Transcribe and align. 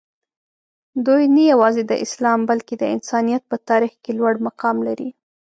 دوي 1.05 1.23
نه 1.35 1.43
یوازې 1.51 1.83
د 1.87 1.93
اسلام 2.05 2.39
بلکې 2.49 2.73
د 2.77 2.83
انسانیت 2.95 3.43
په 3.51 3.57
تاریخ 3.69 3.93
کې 4.03 4.11
لوړ 4.19 4.33
مقام 4.47 4.77
لري. 4.87 5.09